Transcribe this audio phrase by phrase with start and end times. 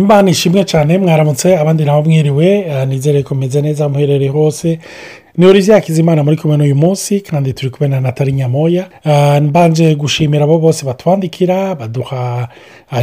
[0.00, 2.48] imana ishimwe cyane mwaramutse abandi nabo mwiriwe
[2.88, 4.78] nizere ko meze neza muherereye hose.
[5.36, 8.86] Ni olivier hakizimana muri kumwe n'uyu munsi kandi turi kumwe na natali nyamoya.
[9.42, 12.48] Mbanje gushimira abo bose batwandikira baduha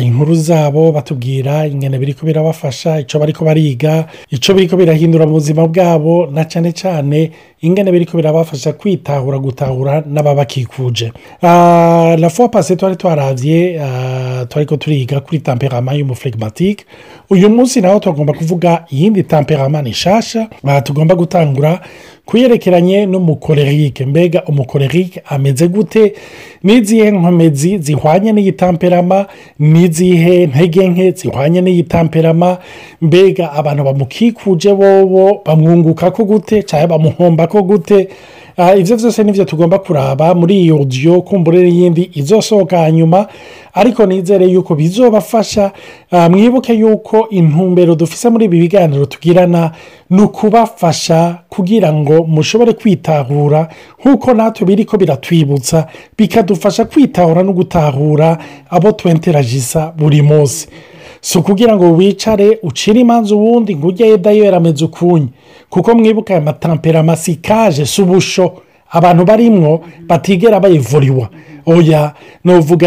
[0.02, 5.25] inkuru zabo batubwira ingene biri ko birabafasha icyo bari ko bariga icyo biri ko birahindura
[5.25, 7.31] mu buzima bwabo na cyane cyane
[7.62, 11.11] ingene biri ko birabafasha kwitahura gutahura n'ababakikuje
[11.41, 13.82] la fois pase twari twarabye
[14.48, 16.86] twari ko turiga kuri tamperama y'umuflegimatike
[17.29, 20.48] uyu munsi naho tugomba kuvuga iyindi tamperama nishasha
[20.84, 21.79] tugomba gutangura
[22.35, 24.05] kuyerekeranye n'umukorerike.
[24.05, 25.21] Mbega umukorerike?
[25.26, 26.13] Ameze gute?
[26.63, 29.26] N'izihe nkomezi zihwanye n'iyi tamperama
[29.59, 32.57] n'izihe ntege nke zihwanye n'iyi tamperama
[33.02, 36.63] mbega abantu bamukikuje bobo bamwunguka ko gute?
[36.63, 38.07] Cyangwa bamuhomba ko gute?
[38.80, 43.27] Ibyo byose ni byo tugomba kuraba muri iyo odiyo kumbura n'iyindi izosohoka hanyuma
[43.74, 45.72] ariko nizere yuko bizobafasha.
[46.30, 49.72] Mwibuke yuko intumbero dufise muri ibi biganiro tugirana
[50.10, 58.38] ni ukubafasha kugira ngo mushobore kwitahura nk'uko natwe biri ko biratwibutsa bikadufasha kwitahura no gutahura
[58.70, 60.68] abo twenteragisa buri munsi.
[61.22, 65.28] Si ukugira ngo wicare ucire imanza ubundi ngo ujye dayo yarameze ukunye.
[65.69, 68.53] Kuko mwibuka aya matamperama si kaje si ubusho
[68.91, 71.30] abantu barimwo batigera bayivuriwa.
[71.66, 72.14] Oya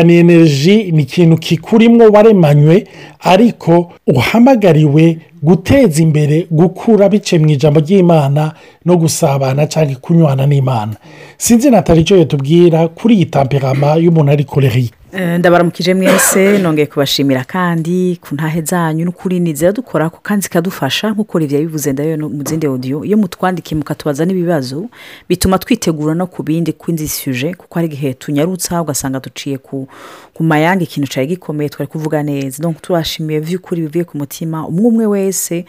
[0.04, 2.84] ni energy ni ikintu kikurimwo waremanywe
[3.20, 8.52] ariko uhamagariwe guteza imbere gukura bice mu ijambo ry'imana
[8.84, 10.96] no gusabana cyangwa kunywana n'imana.
[11.38, 14.94] Sinzi natali icyo yatubwira kuri iyi tamperama y'umuntu ari korerike
[15.38, 21.60] ndabaramukije mwese nongeye kubashimira kandi ku ntahe zanyu n'ukuri ni dukora kandi zikadufasha nk'uko rivya
[21.60, 24.88] bivuze ndayo mu zindi odiyo iyo mutwandikiye mukatubaza n'ibibazo
[25.28, 29.86] bituma twitegura no ku bindi kw'inzi suje kuko hari igihe tunyarutsa ugasanga duciye ku
[30.40, 32.58] mayanga ikintu cyari gikomeye twari kuvuga neza.
[32.62, 35.64] Donc tubashimiye by'ukuri bivuye ku mutima umwe umwe wese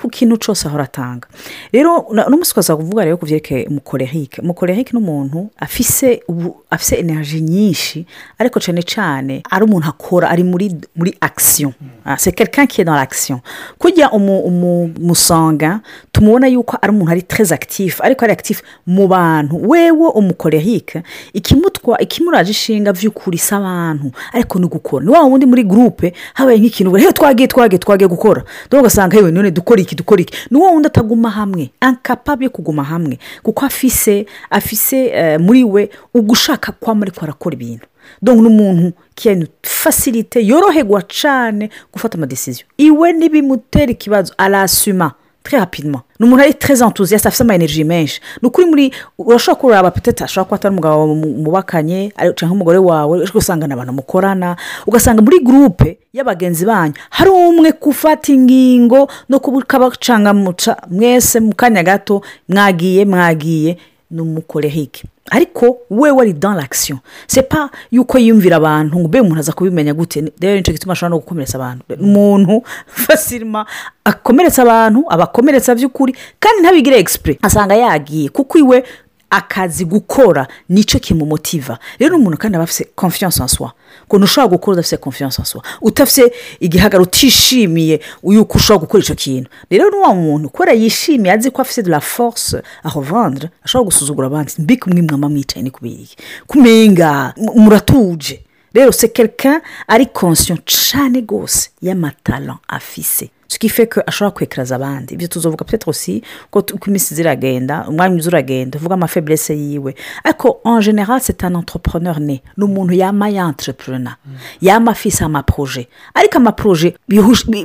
[0.00, 1.28] ku kintu cyose ahora atanga.
[1.72, 6.22] Rero n'umunsi twaza kuvuga rero ku byerekeye umukorerike umukorerike ni umuntu afise
[6.70, 8.06] afise energy nyinshi
[8.38, 11.72] ariko cyane cyane ari umuntu akora ari muri muri akisiyo
[12.16, 13.40] se est dans l'action.
[13.78, 15.80] Kujya umusanga
[16.12, 19.56] tumubona yuko ari umuntu ari très actif ariko ari actif mu bantu.
[19.68, 24.12] Wewe umukorerike ikimutwa ikimuraje ishinga by'ukuri si abantu.
[24.32, 28.44] Ariko ni gukora ni wa wundi muri gurupe habaye nk'ikintu rero twagiye twagiye twagiye gukora.
[28.70, 30.34] Dore ugasanga yewe none dukora iki dukora iki.
[30.50, 31.70] Ni wa wundi ataguma hamwe.
[31.80, 33.18] Ankapable yo kuguma hamwe.
[33.42, 37.86] Kuko afise afise muri we ugushaka kwama ariko arakora ibintu.
[38.22, 45.12] Dore n'umuntu kiyani fasirite yoroherwa cyane gufata amadesiziyo iwe ntibimutera ikibazo arasuma
[45.44, 46.54] très rapidement ni umuntu ari
[46.84, 51.06] enthousiaste afite ama energy menshi ni ukuri muri urashobora kureba petete ashobora kuba atari umugabo
[51.14, 57.72] mubakanye cyangwa umugore wawe ugasanga ni abantu mukorana ugasanga muri gurupe y'abagenzi banyu hari umwe
[57.72, 63.78] gufata ingingo no kubacangamuca mwese mu kanya gato mwagiye mwagiye
[64.10, 66.98] ni umukorehike ariko we wari dans l'action.
[67.26, 70.32] Sepa yuko yiyumvira abantu ngo mbe umuntu aza kubimenya gute.
[70.40, 73.66] Rero ni cyo gituma ashobora no gukomeretsa abantu umuntu fasirima
[74.04, 78.28] akomeretsa abantu abakomeretsa by'ukuri kandi ntabigire egisipure asanga yagiye.
[78.28, 78.84] Kuko iwe
[79.30, 83.68] akazi gukora ni cyo kimumutiva rero umuntu kandi aba afite confiance en soi.
[84.08, 85.62] Ngo ntushobora gukora udafite confiance en soi.
[85.82, 89.50] Udafite igihagararo utishimiye yuko ushobora gukora icyo kintu.
[89.70, 94.52] Rero n'uwo muntu kubera yishimiye azi ko afite la force aho vandre ashobora gusuzugura abandi.
[94.58, 96.08] Mbike umwe mwama mwicaye ni kubiri
[96.46, 98.44] kumenga muratuje.
[98.74, 103.30] Rero se quelqu'un ari conscient cyane rwose y'amatara afise.
[103.48, 105.14] Tukife ko ashobora kwekeraza abandi.
[105.14, 109.94] Ibyo tuzovuga petero si ko uko iminsi ziragenda umwanya uza uragenda uvuga amafeburese yiwe.
[110.24, 114.16] Ariko en general c'est un entrepreneur ne ni umuntu yama yantrepreneur
[114.60, 116.94] yama afise amaproje ariko amaproje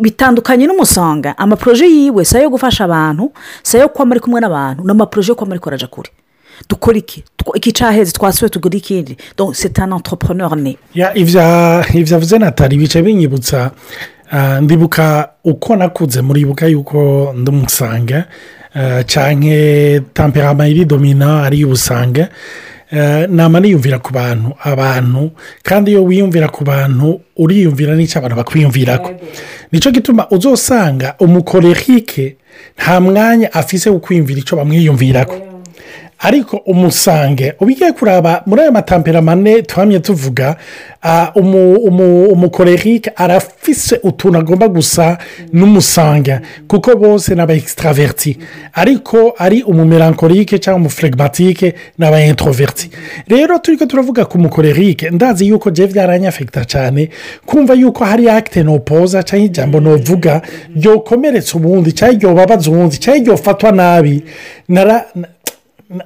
[0.01, 3.31] bitandukanye n'umusanga amaproje yiwe si ayo gufasha abantu
[3.63, 6.09] si ayo kwama ari kumwe n'abantu ni amaproje yo kwama ariko araja kure.
[6.69, 7.23] Dukora iki?
[7.55, 9.17] Iki cyaheze twasuye tugura ikindi.
[9.37, 10.77] Donc c'est un entrepreneur ne
[11.93, 13.71] ibyo avuze natali bica binyibutsa.
[14.61, 18.23] Ndibuka uko nakuze muribuka yuko ndamusanga
[19.05, 22.27] cyangwa tamperama iri domina ari ubusanga
[23.29, 25.31] nama niyumvira ku bantu abantu.
[25.63, 29.09] Kandi iyo wiyumvira ku bantu uriyumvira n'icyo abantu bakwiyumvira ko
[29.71, 32.37] ni cyo gituma uzosanga umukorerike
[32.77, 35.35] nta mwanya afise wo kwiyumvira icyo bamwiyumvira ko
[36.23, 40.55] ariko umusange ubigiye kuraba muri ayo matamperamane tuhamye tuvuga
[41.01, 45.17] ah, umu- umu- umukorerike arafise utuntu agomba gusa
[45.53, 48.37] n'umusange kuko bose ni aba extraverti.
[48.73, 52.89] Ariko ari umumelankolike cyangwa umufuregimatike ni aba introverti.
[53.27, 57.09] Rero turi ko turavuga ku mukorerike ndazi yuko je byaranyafekita cyane
[57.45, 60.41] kumva yuko hari akite nopoza cyangwa ijambo novuga
[60.75, 64.23] ryokomeretsa ubundi cyangwa ryobabaza ubundi cyangwa ryofatwa nabi.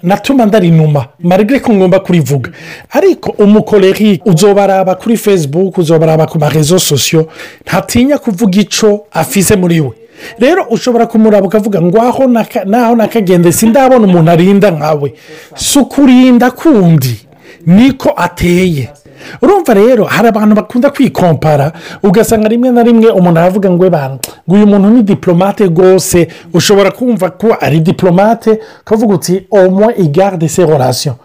[0.03, 2.51] Natuma ndarinuma marigre ko ngomba kurivuga.
[2.89, 7.27] Ariko umukoreri uzobaraba kuri facebook uzobaraba ku marezo sosiyo
[7.65, 9.91] ntatinya kuvuga icyo afise muri we.
[10.39, 12.27] Rero ushobora kumuraba ukavuga ngo aho
[12.65, 15.13] naho nakagende sindabona umuntu arinda nkawe.
[15.55, 17.19] Si ukurinda kundi.
[17.65, 18.89] Niko ateye.
[19.41, 21.71] Urumva rero hari abantu bakunda kwikompara
[22.03, 23.89] ugasanga rimwe na rimwe umuntu aravuga ngo
[24.47, 26.27] uyu muntu ni diplomate rwose.
[26.53, 31.15] Ushobora kumva ko ari diplomate ukavuga uti omo igarde se relation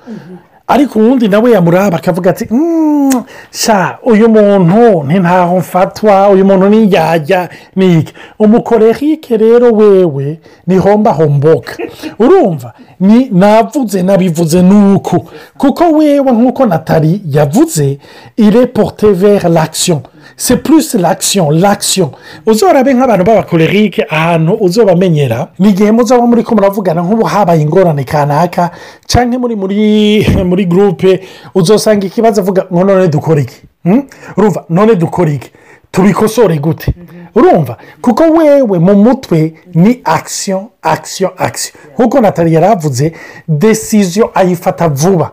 [0.72, 6.86] ariko uwundi nawe yamuraba akavuga ati "Mm, sha uyu muntu ntaho mfatwa uyu muntu ni
[6.86, 11.76] njyajya ni iki umukorerike rero wewe ni homba homboka.
[12.18, 15.24] Urumva ni navuze nabivuze nuko.
[15.58, 17.98] Kuko wewe nk'uko natali yavuze
[18.36, 20.00] ireporte vers l'action.
[20.36, 22.12] C'est plus l'action l'action.
[22.46, 28.70] Uzorabe nk'abantu b'abakorerike ahantu uzobamenyera ni igihe muzaba muri ko muravugana nk'ubu habaye ingorane kanaka.
[29.06, 31.20] Cyangwa muri muri muri gurupe
[31.54, 34.02] uzosanga ikibazo avuga ngo none dukore iki Hmm?
[34.36, 35.50] urumva none dukore iki
[35.90, 36.94] tubikosore gute.
[37.34, 41.74] Urumva kuko wewe mu mutwe ni action action action.
[41.98, 43.12] Nk'uko natali yaravuze
[43.48, 45.30] desiziyo ayifata vuba.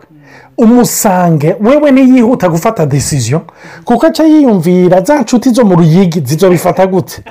[0.60, 1.56] Umusange.
[1.62, 3.42] Wewe niyihuta gufata desiziyo
[3.86, 7.24] kuko aca yiyumvira za nshuti zo mu ruyigi zizobifata gute?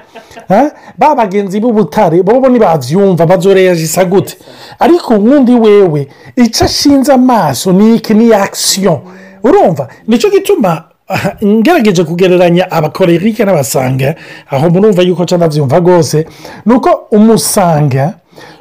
[0.49, 0.71] Ha?
[0.99, 4.37] ba bagenzi b'ubutare bo ntibabyumva bazoreyajisa gute?
[4.79, 8.15] Ariko ubundi wewe icyo ashinze amaso ni iki?
[8.15, 9.01] Ni akisiyo
[9.43, 9.89] urumva?
[10.07, 10.85] Nicyo gituma
[11.45, 14.15] ngerageje kugereranya abakorerike n'abasanga
[14.51, 16.27] aho murumva yuko cyangwa byumva rwose.
[16.67, 18.15] Ni uko umusanga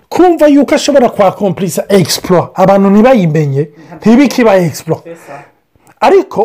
[0.10, 3.70] kumva yuko ashobora kwakompurisa egisipuro abantu ntibayimenye
[4.00, 5.04] ntibikiba egisipuro
[6.02, 6.42] ariko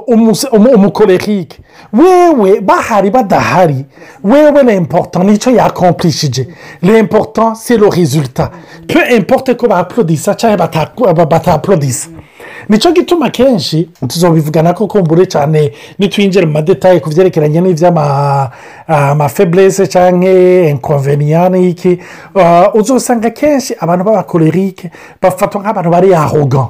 [0.75, 1.59] umukorerike
[1.93, 3.85] wewe bahari badahari
[4.25, 6.47] wewe l'important ni cyo yakompurishije
[6.83, 8.51] l'important c'est le résultat.
[8.89, 12.09] Peu importe ko baapulodisa cyangwa bata- batapulodisa
[12.69, 20.31] ni cyo gituma kenshi tuzobivugana ko kumbure cyane nitwinjira mu madetaye ku byerekeranye n'iby'amafeburese cyangwa
[20.71, 21.99] inkonveniyani iki
[22.35, 24.91] uh, uzasanga kenshi abantu b'abakorerike
[25.23, 26.67] bafatwa nk'abantu bari arogan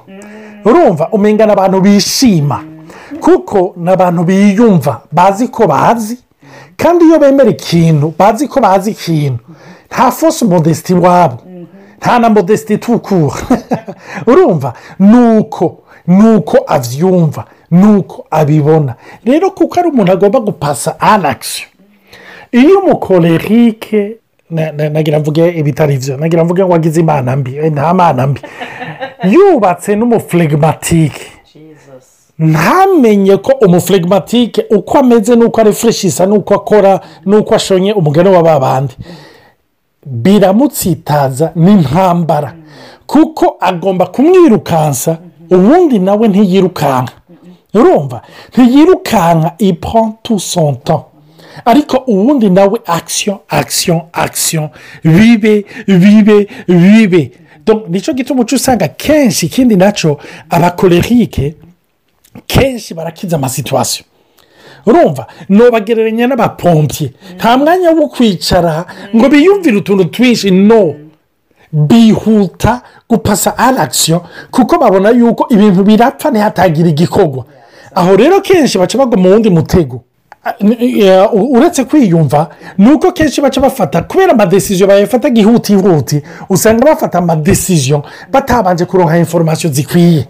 [0.65, 2.61] urumva umenya ni abantu bishima.
[3.21, 6.19] Kuko ni abantu biyumva bazi ko bazi.
[6.77, 9.39] Kandi iyo bemera ikintu bazi ko bazi ikintu.
[9.91, 11.39] Nta fosi modesiti iwabo
[11.99, 13.35] nta na modesiti itukura
[14.27, 14.73] urumva?
[14.99, 18.95] Ni uko ni uko abyumva ni uko abibona.
[19.25, 21.69] Rero kuko ari umuntu agomba gupasa anakisiyo
[22.53, 24.17] iyo umukorerike
[24.51, 28.27] na- na- nagira mvuge ibitari byo nagira mvuge ngo wagize imana mbi eh, nta mana
[28.27, 28.41] mbi
[29.25, 31.23] yubatse n'umufuregimatike
[32.39, 38.95] ntamenye ko umufuregimatike uko ameze n'uko arefureshisa n'uko akora n'uko ashonye umugani wa ba bandi.
[40.07, 42.53] Biramutsitaza n'intambara
[43.07, 45.19] kuko agomba kumwirukansa
[45.55, 47.13] ubundi nawe ntiyirukanka.
[47.75, 48.23] Urumva?
[48.53, 51.05] Ntiyirukanka ipron tu son temps.
[51.65, 54.71] Ariko ubundi nawe akisiyo akisiyo akisiyo
[55.05, 57.23] bibe bibe bibe
[57.89, 60.19] ni cyo gituma uca usanga kenshi ikindi na cyo
[60.51, 61.55] abakorerike
[62.47, 64.05] kenshi barakiza amasituwasiyo
[64.87, 65.27] urumva?
[65.49, 70.51] Ntubagereranya n'abapompye nta mwanya wo kwicara ngo biyumvire utuntu twinshi.
[70.51, 70.94] No.
[71.72, 77.44] Bihuta gupasa arakisiyo kuko babona yuko ibintu birapfa ntihatagira igikorwa
[77.94, 80.00] aho rero kenshi baca bagwa mu wundi mutego.
[80.44, 82.48] A- n- eh, u- uretse kwiyumva
[82.79, 89.72] ni uko kenshi baca bafata kubera amadesiziyo bayafata ihutihuti usanga bafata amadesiziyo batabanje kuronka inforomasiyo
[89.72, 90.26] zikwiye.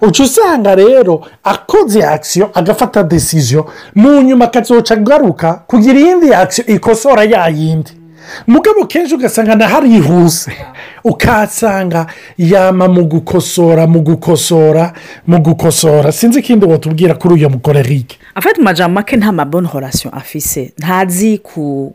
[0.00, 7.24] Uca usanga rero akoze akisiyo agafata desiziyo mu nyuma akazoca agaruka kugira iyindi akisiyo ikosora
[7.24, 7.90] ya yindi.
[8.46, 10.52] Mugabo kenshi ugasanga naharihuse
[11.04, 12.06] ukahasanga
[12.38, 14.92] yama mu gukosora mu gukosora
[15.26, 16.12] mu gukosora.
[16.12, 20.72] Sinzi ikindi watubwira kuri uyu mukorerike afite mu majambo make nta maboni horasiyo afise.
[20.78, 21.40] Ntazi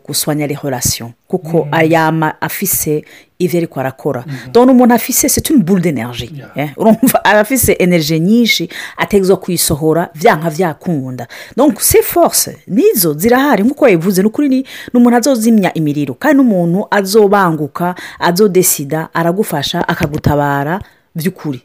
[0.06, 3.04] guswanya rehorasiyo kuko ayama afise
[3.38, 4.24] ibyo ariko arakora.
[4.52, 10.50] Dore umuntu afise une boule d'énergie eh, urumva aba afise energie nyinshi ategezwa kuyisohora byanka
[10.50, 13.62] byakunda donc c'est force nizo zirahari.
[13.62, 14.56] Nk'uko yabivuze ni ukuri ni
[14.92, 16.14] ni umuntu azozimya imiriro.
[16.14, 20.80] Kandi n'umuntu azobanguka azodesida aragufasha akagutabara
[21.14, 21.60] by'ukuri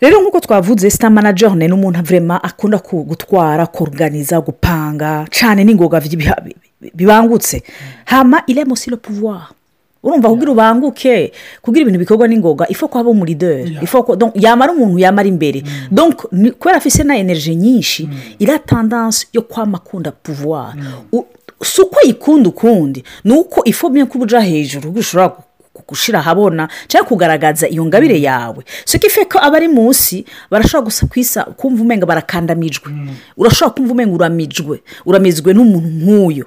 [0.00, 6.00] rero nk'uko twavuze sita manager ni umuntu vrema akunda ku- gutwara koruganiza gupanga cyane n'ingoga
[6.94, 7.62] bibangutse.
[8.04, 9.52] Hama iremo si le pouvoir.
[10.02, 11.32] Urumva kugira ubanguke
[11.62, 12.88] kugira ibintu bikorwa n'ingoga ifo
[13.82, 15.62] ifo ko donc yamara umuntu yamara imbere.
[16.32, 18.08] Ni- kubera afise na energy nyinshi
[18.38, 20.74] ira tendance yo kwama akunda pouvoir.
[21.12, 21.26] U-
[21.64, 26.68] si uko yikunda ukundi ni uko ifo bien ko uja hejuru ushobora gu- gushira ahabona
[26.86, 28.64] cyangwa kugaragaza iyo ngabire yawe.
[28.84, 32.92] So ko ko abari munsi barashobora gusa kwisa kumva umenga barakandamijwe.
[33.36, 34.80] Urashobora kumva umenga uramijwe.
[35.06, 36.46] Uramizwe n'umuntu nk'uyu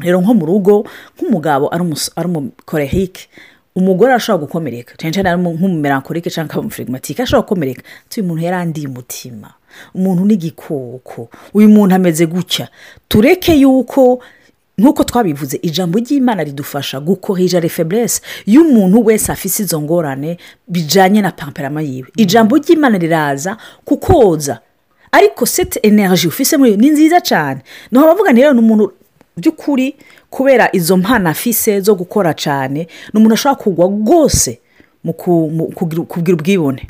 [0.00, 0.84] rero nko mu rugo
[1.16, 1.82] nk'umugabo ari
[2.28, 3.28] umukorehike
[3.74, 4.94] umugore arashobora gukomereka.
[5.00, 7.82] Cyane cyane nk'umumerankorike cyangwa umufirigimatike ashobora gukomereka.
[8.06, 9.48] Ati uyu muntu yarandiye umutima.
[9.94, 11.28] Umuntu n'igikoko.
[11.54, 12.68] Uyu muntu ameze gutya.
[13.08, 14.20] Tureke yuko
[14.78, 20.36] nk'uko twabivuze ijambo ry'imana ridufasha gukorija refeburese y'umuntu wese afise izo ngorane
[20.68, 22.08] bijyanye na pamperama yiwe.
[22.16, 24.60] Ijambo ry'imana riraza kukoza.
[25.12, 27.60] Ariko seti energy ufise muri ni nziza cyane
[27.90, 28.92] ni ho bavuga rero ni umuntu
[29.36, 29.94] by'ukuri
[30.30, 34.58] kubera izo mpano afise zo gukora cyane ni umuntu ashobora kugwa rwose
[35.04, 35.66] mu ku- mu
[36.06, 36.86] kugira ubwibone.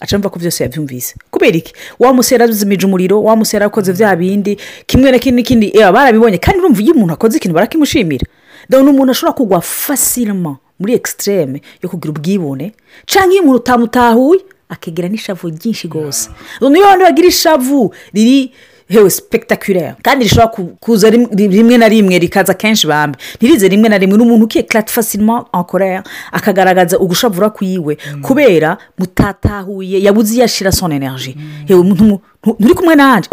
[0.00, 1.14] Acamva ko byose yabyumvise.
[1.30, 1.72] Kubera iki?
[1.98, 6.92] Wamusera azimije umuriro wamusera akoze bya bindi kimwe na kimwe n'ikindi barabibonye kandi urumva iyo
[6.94, 8.26] umuntu akoze ikintu barakimushimira.
[8.68, 12.72] Dore ni umuntu ashobora kugwa fasirima muri ekisitereme yo kugira ubwibone
[13.08, 16.28] cyangwa iyo umuntu utamutahuye akagira n'ishavu ryinshi rwose.
[16.60, 18.52] Niyo abantu bagira ishavu riri
[18.88, 23.18] hewe sipegitakirere kandi rishobora ku- kuza rim- rimwe na rimwe rikaza kenshi bambi.
[23.36, 24.16] Ntirize rimwe na rimwe.
[24.18, 27.98] Ni umuntu ukiye karate fasirima ankorera akagaragaza ugushavura kwiwe.
[28.22, 32.20] Kubera mutatahuye yabuze iyo ashyira soni energy hewe mu- ntu-
[32.58, 33.28] nturi kumwe nanjye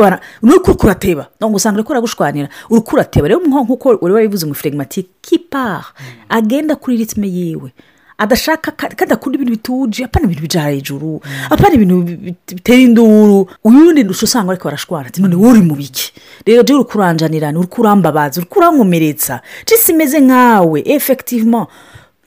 [0.64, 5.86] kuri kurateba ntabwo usanga uri kuragushwanira uri kurateba rero nk'uko wari wabivuze ngo firigimatike kipara
[6.30, 7.72] agenda kuri ritime yiwe.
[8.24, 12.80] Adashaka ka- kandi akunda ibintu bituje apana ibintu bija hejuru apana ibintu bi- bi- bitera
[12.80, 16.14] induru uyundi usanga ariko barashwana ati none wowe uri mu biki?
[16.46, 21.68] Rero jya uri kuranjanirana uri kurambabaza uri kurankomeretsa jisi imeze nkawe efekitivement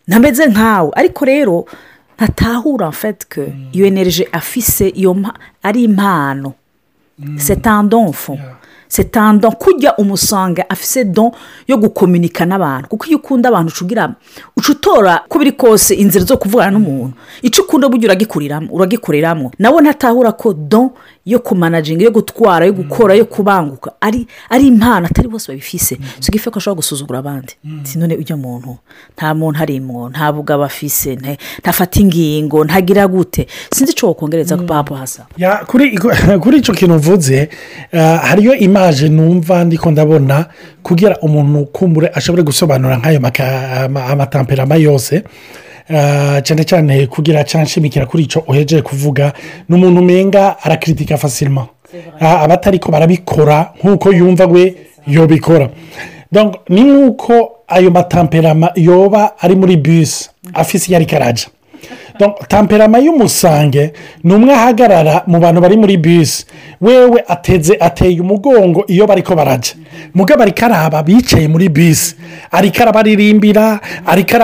[0.08, 0.90] ntameze nkawe.
[0.94, 1.64] Ariko rero
[2.16, 5.16] ntatahura mfetike iyo energy afise iyo
[5.62, 6.52] ari impano.
[7.36, 8.38] Setandonfo
[8.88, 11.30] setandon kujya umusanga afise don
[11.68, 12.88] yo gukominika n'abantu.
[12.88, 14.14] Kuko iyo ukunda abantu uca ugira
[14.56, 17.14] uca utora uko biri kose inzira zo kuvugana n'umuntu.
[17.42, 20.90] Icyo ukunda burya uragikuriramo uragikoreramo nawe ntatahura ko don
[21.26, 25.98] yo kumanajinga yo gutwara yo gukora yo kubanguka ari ari impano atari bose babifise.
[26.20, 27.52] Si igife ko ashobora gusuzugura abandi.
[27.82, 28.78] Si none ujya muntu
[29.16, 33.46] nta muntu arimwo nta bugabo afise nta- ntafata ingingo ntagira gute.
[33.74, 35.26] Sinzi icyo wakongereza ku papu hasa.
[35.36, 35.98] Ya, kuri
[36.42, 37.48] kuri icyo kintu mvuze
[37.92, 40.46] eh, hariyo imaje numva ndiko ndabona
[40.82, 43.20] kugira umuntu kumbure ashobore gusobanura nk'ayo
[44.10, 45.24] amatamperama yose.
[46.42, 49.32] Cyane cyane kugira cyanshimikira kuri icyo uhejeje kuvuga
[49.68, 51.66] ni umuntu umenga arakiritika fasirima
[52.20, 54.74] abatari ko barabikora nk'uko yumva we
[55.06, 55.70] yobikora.
[56.68, 61.46] Ni nk'uko ayo matamperama yoba ari muri bisi afise iyo ariko Donc,
[62.48, 63.92] tamperama y'umusange
[64.24, 66.46] ni umwe ahagarara mu bantu bari muri bisi
[66.80, 69.74] wewe ateze ateye umugongo iyo bari ko barajya
[70.14, 72.14] mugabo ariko araba bicaye muri bisi
[72.50, 74.36] ariko arabaririmbira ariko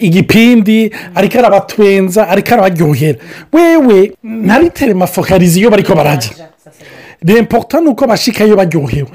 [0.00, 3.18] igipindi ariko arabatwenza ariko arabaryohera
[3.52, 6.48] wewe ntaritere mafokarizi iyo bari ko barajya
[7.22, 9.08] remporta ni uko bashikayo baryohewe.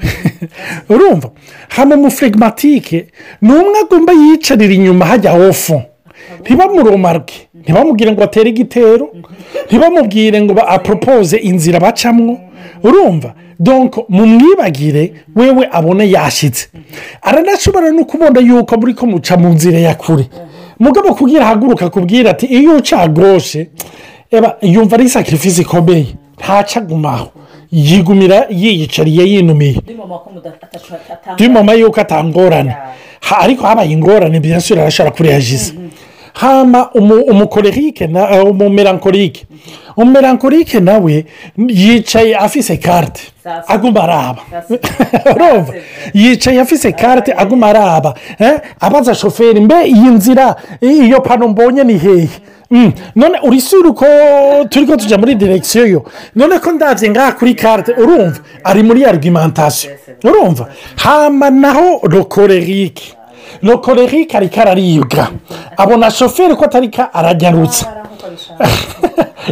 [0.88, 1.30] Urumva?
[1.68, 3.06] Hano umufirigimatike
[3.42, 5.82] ni umwe agomba yicarira inyuma hajya ofu
[6.40, 7.34] ntibamuromarwe.
[7.64, 9.08] Ntibamubwire ngo batere igitero.
[9.66, 12.38] Ntibamubwire ngo aporopoze inzira bacamwo.
[12.82, 13.34] Urumva?
[13.60, 16.68] Donko mumwibagire wewe abone yashyitse
[17.22, 20.26] aranashobora no kubona yuko muri ko muca mu nzira ya kure.
[20.78, 22.96] Mugabo kubwira ahaguruka kubwira ati iyo uca
[24.30, 26.06] eba yumva ari sakirifisi ikomeye.
[26.38, 27.28] Ntacagumaho
[27.72, 29.78] yigumira yiyicariye yinumiye
[31.48, 32.74] mama yuko atangorane
[33.20, 35.72] Ha- ariko habaye ingorane byasubira arashobora kureyajiza
[36.34, 39.46] hama umu- umukorerike na eh, umumerankorike
[39.96, 41.24] umumerankorike nawe
[41.68, 43.22] yicaye afise karte
[43.68, 44.42] aguma araba.
[46.14, 48.14] Yicaye afise karte aguma araba.
[48.38, 52.28] Eh, abaza shoferi mbe iyi nzira eh, iyo pano mbonye ni hehe?
[52.70, 54.06] Mm, none urisura uko
[54.70, 56.04] turi ko tujya muri direkisiyo yo.
[56.34, 58.38] None ko ndabye ngaha kuri karte urumva?
[58.64, 59.92] Ari muri argumentation.
[60.24, 60.68] Urumva?
[60.96, 63.04] Hama naho rokorerike
[63.62, 65.28] rokorerike ariko araribwa.
[65.76, 67.86] Abona shoferi ko atarika arajyarutsa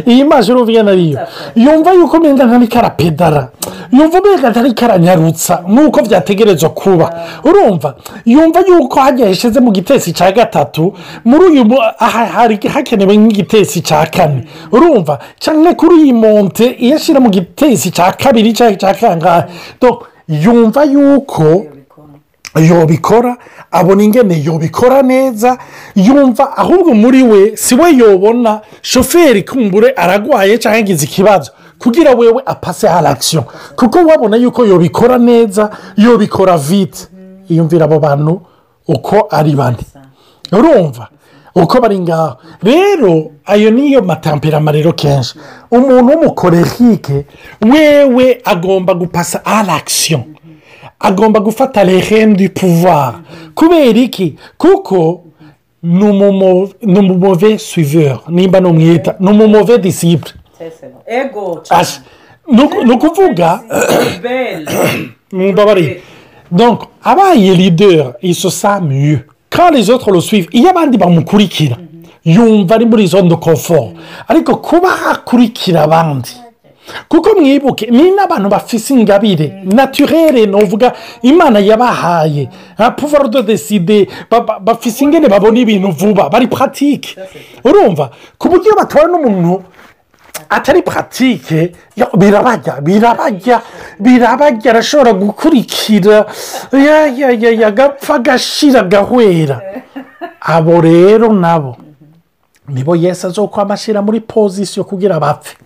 [0.07, 1.19] iyi mazi urumva iyo ariyo
[1.55, 3.49] yumva yuko umenga ntari karapedara
[3.91, 7.07] yumva umenga ntari karanyarutsa nk'uko byategerezwa kuba.
[7.43, 7.95] Urumva?
[8.25, 10.93] Yumva yuko hajya yashyize mu gitesi cya gatatu
[11.25, 11.63] muri uyu
[12.35, 14.43] hari hakenewe nk'igitesi cya kane.
[14.71, 15.19] Urumva?
[15.39, 19.43] Cyangwa kuri iyi monte iyo ashyira mu gitesi cya kabiri cyangwa cya kangahe?
[20.27, 21.65] Yumva yuko
[22.61, 23.37] yobikora
[23.71, 25.57] abona ingene yobikora neza
[25.95, 31.51] yumva ahubwo muri we si we yobona shoferi kumbure aragwaye cyangwa yagize ikibazo.
[31.79, 33.43] Kugira wewe apase harakisiyo
[33.75, 37.07] kuko wabona yuko yobikora neza yobikora vite.
[37.49, 38.41] Yumvira abo bantu
[38.87, 39.77] uko ari bane.
[40.51, 41.07] Urumva?
[41.55, 42.37] Uko bari ngaho.
[42.63, 45.35] Rero ayo niyo matamperama rero kenshi.
[45.71, 47.25] Umuntu w'umukorerike
[47.61, 50.19] wewe agomba gupasa harakisiyo
[51.03, 51.83] agomba gufata
[52.35, 53.21] du pouvoir.
[53.55, 54.35] Kubera iki?
[54.57, 55.21] Kuko
[55.83, 58.21] ni umumove suiveur.
[58.29, 60.33] Nimba numwita ni umumove disipure
[62.85, 63.61] ni ukuvuga
[66.51, 69.19] donc abaye leader isosa mieux.
[69.49, 71.77] Quand les autres le suivent iyo abandi bamukurikira
[72.25, 73.93] yumva ari muri de confort.
[74.27, 76.29] Ariko kuba hakurikira abandi
[77.07, 79.63] kuko mwibuke ni n'abantu bafise ingabire.
[79.65, 82.49] Naturere nuvuga imana yabahaye.
[82.97, 84.07] Pouvoir de deside
[84.61, 87.15] bafise ingene babona ibintu vuba bari puratike
[87.63, 89.63] urumva ku buryo batwara n'umuntu
[90.49, 91.71] atari puratike
[92.17, 93.61] birabajya birabajya
[93.99, 96.25] birabajya arashobora gukurikira.
[97.67, 99.61] Agapfa agashira agahwera.
[100.41, 101.77] Abo rero nabo.
[102.67, 105.57] Nibo yesi azokwama ashyira muri pozisiyo kugira bapfe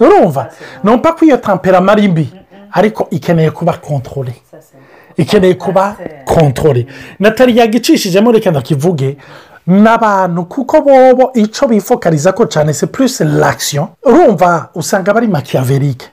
[0.00, 0.50] urumva?
[0.84, 2.32] Numva ko iyo tamperama ari mbi
[2.72, 4.34] ariko ikeneye kuba kontorore
[5.16, 6.86] ikeneye kuba kontorore
[7.18, 9.16] natali yagicishijemo reka ndakivuge
[9.66, 14.68] n'abantu kuko bobo icyo bifokariza ko cyane se purisi lakisiyo urumva?
[14.74, 16.06] Usanga bari makiyaverike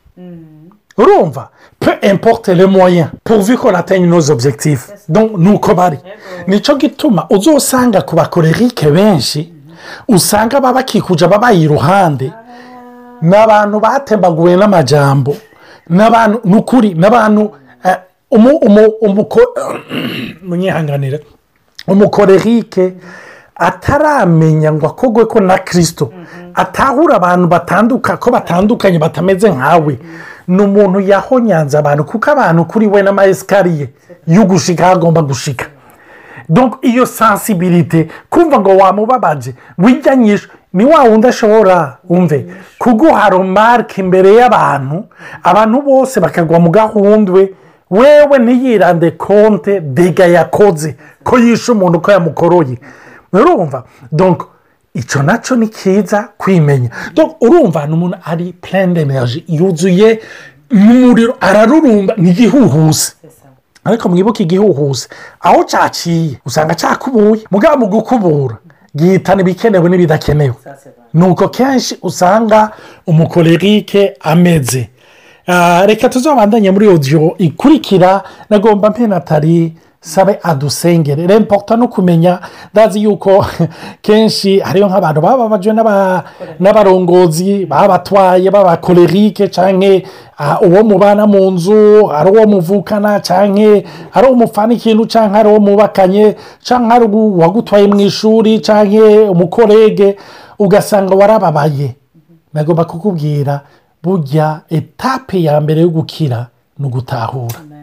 [0.98, 1.50] urumva?
[1.80, 4.90] Pe importe le moyen pourvu ko natanye inoze objectif
[5.38, 5.98] ni uko bari.
[6.48, 9.54] Nicyo gituma uzosanga ku bakorerike benshi
[10.08, 12.32] usanga baba bakikuje babaye iruhande.
[13.22, 15.36] Ni abantu batembaguwe n'amajyambo
[15.90, 17.52] n'abantu ni ukuri n'abantu
[20.48, 21.20] munyihanganire.
[21.88, 22.94] Umukorerike
[23.56, 26.14] ataramenya ngo akogwe ko na kirisito
[26.54, 30.00] atahura abantu batanduka ko batandukanye batameze nkawe.
[30.48, 33.90] Ni umuntu yahonyanze abantu kuko abantu kuri we n'amayesikariye
[34.28, 35.66] y'ugushika hagomba gushika.
[36.82, 42.46] Iyo sansibirite kumva ngo wamubabaje wijyanyije ni wa wundi ashobora wumve
[42.80, 45.04] kuguha romarike imbere y'abantu
[45.44, 47.54] abantu bose bakagwa mu gahundwe
[47.90, 52.78] wewe ntiyirande konte dega yakoze ko yishe umuntu ko yamukoroye
[53.34, 53.84] urumva.
[54.94, 56.90] Icyo na cyo ni cyiza kwimenya
[57.42, 59.08] urumva ni umuntu ari purende
[59.48, 60.20] yuzuye
[60.72, 63.14] n'umuriro ararurumba ntigihuhuse
[63.90, 68.58] ariko mwibuke igihuhuse aho cyaciye usanga cyakubuye mugabo mu gukubura
[68.96, 70.56] gihitana ibikenewe n'ibidakenewe.
[71.14, 72.72] Ni uko kenshi usanga
[73.08, 74.90] umukorerike ameze.
[75.86, 81.28] Reka tuzabandanye muri odiyo ikurikira nagomba mpenatari sabe adusengere.
[81.28, 82.40] Remporta no kumenya
[82.74, 83.46] ndazi yuko
[84.02, 85.74] kenshi hariyo nk'abantu baba babajwe
[86.60, 90.02] n'abarongozi baba batwaye b'abakorerike cyangwa
[90.62, 93.82] uwo mubana mu nzu ari uwo muvukana cyangwa
[94.14, 100.18] ari uwo mufana ikintu cyangwa ari uwo mubakanye cyangwa ari uwagutwaye mu ishuri cyangwa umukorege
[100.60, 101.96] ugasanga warababaye.
[102.54, 103.62] Nagomba kukubwira
[104.04, 106.48] burya etape ya mbere yo gukira
[106.80, 107.77] ni ugutahura.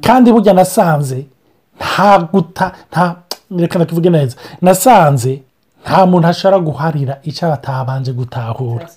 [0.00, 1.26] Kandi burya nasanze
[1.80, 3.16] nta guta nta
[3.58, 4.36] reka tuvuge neza.
[4.62, 5.42] Nasanze
[5.84, 8.88] nta muntu ashobora guharira icyo atabanje gutahura.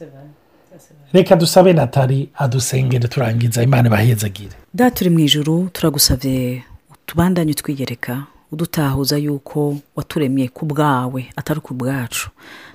[1.14, 4.56] Reka dusabe natali adusengere turangiza imana ibahezagire.
[4.74, 6.64] Da turi mu ijoro turagusabye
[7.06, 12.30] tubandanye twiyereka udutahuza yuko waturemye ku bwawe atari ku bwacu.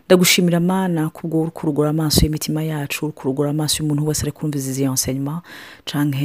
[0.06, 4.58] Ndagushimira amana kubwo uri kurugura amaso y'imitima yacu uri kurugura amaso y'umuntu wese ari kumva
[4.58, 5.42] izi ensenyuma
[5.84, 6.20] cyangwa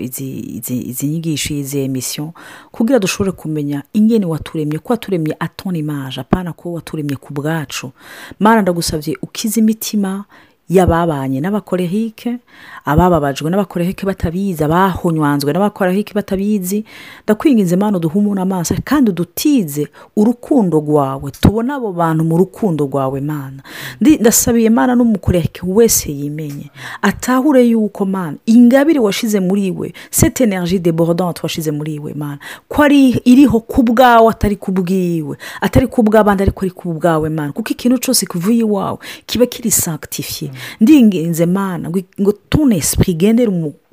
[0.00, 2.32] izi nyigisho izi emisiyo
[2.72, 7.92] kugira dushobore kumenya ingene waturemye ko waturemye atoni imaje apana ko waturemye ku bwacu.
[8.40, 10.24] Mana ndagusabye ukize imitima
[10.68, 12.38] y'ababanye n'abakorehike
[12.84, 16.84] abababajwe n'abakorehike batabizi abahonywanzwe n'abakorehike batabizi.
[17.24, 21.30] Ndakwinginze imana uduhumure amaso kandi udutize urukundo rwawe.
[21.30, 23.62] Tubone abo bantu mu rukundo rwawe mana.
[24.00, 26.70] Ndasabiye imana n'umukorehike wese yimenye.
[27.02, 32.38] Atahure yuko mana ingabire washize muri we sete energy de borodante washize muri we mana.
[32.68, 37.28] Ko ari iriho ku bwawe atari ku bwiwe atari ku bw'abandi ariko ari ku bwawe
[37.28, 37.52] mana.
[37.52, 43.50] Kuko ikintu cyose kivuye iwawe kiba kiri sanctifiye ndinginze mana ngo tune esprit igendere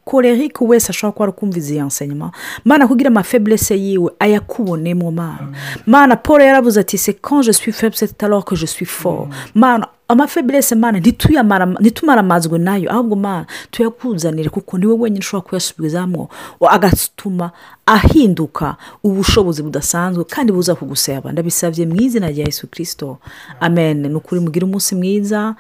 [0.10, 2.34] umukorerike wese ashobora kuba arakumviza iyi enseignement?
[2.66, 5.54] Mana kugira amafeblese yiwe ayakubonemo mana
[5.86, 9.28] mana paul yaravuze ati se quand je suis faible c'est alors que je suis fort.
[9.54, 12.92] Mana amafeblese mana ntitumaramazwe na yo.
[12.92, 16.30] Ahubwo mana tuyakuzanire kuko ni we wenyine ushobora kuyasubizamo
[16.70, 17.52] agatuma
[17.86, 21.32] ahinduka ubushobozi budasanzwe kandi buza kugusaba.
[21.32, 23.18] Ndabisabye mu izina rya yesu kirisito
[23.60, 24.02] amen.
[24.08, 25.56] Ni ukuri mugire umunsi mwiza.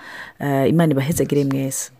[0.67, 1.91] Imana ibahezagire mwese.